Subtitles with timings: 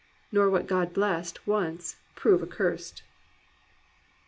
[0.31, 3.03] Nor what God blessed once prove accurst."